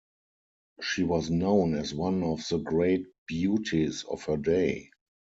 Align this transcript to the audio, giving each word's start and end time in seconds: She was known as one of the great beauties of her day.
She 0.81 1.03
was 1.03 1.29
known 1.29 1.75
as 1.75 1.93
one 1.93 2.23
of 2.23 2.41
the 2.49 2.57
great 2.57 3.05
beauties 3.27 4.03
of 4.03 4.23
her 4.23 4.37
day. 4.37 4.89